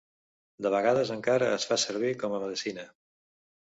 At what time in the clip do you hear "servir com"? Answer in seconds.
1.85-2.37